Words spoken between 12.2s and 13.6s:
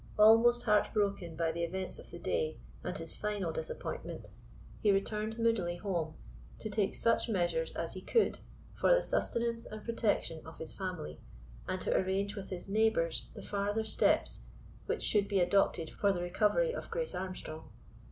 with his neighbours the